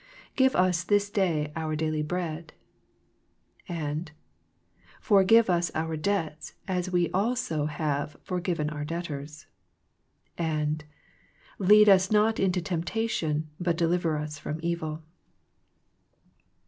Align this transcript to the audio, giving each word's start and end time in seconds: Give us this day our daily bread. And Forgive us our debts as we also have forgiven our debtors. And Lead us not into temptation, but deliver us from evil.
Give 0.35 0.55
us 0.55 0.83
this 0.83 1.11
day 1.11 1.51
our 1.55 1.75
daily 1.75 2.01
bread. 2.01 2.53
And 3.69 4.11
Forgive 4.99 5.47
us 5.47 5.69
our 5.75 5.95
debts 5.95 6.55
as 6.67 6.89
we 6.89 7.11
also 7.11 7.67
have 7.67 8.17
forgiven 8.23 8.71
our 8.71 8.83
debtors. 8.83 9.45
And 10.39 10.83
Lead 11.59 11.87
us 11.87 12.11
not 12.11 12.39
into 12.39 12.63
temptation, 12.63 13.51
but 13.59 13.77
deliver 13.77 14.17
us 14.17 14.39
from 14.39 14.59
evil. 14.63 15.03